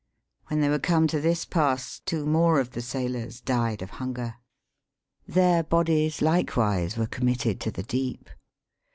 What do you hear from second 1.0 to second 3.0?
to this pass, two more of the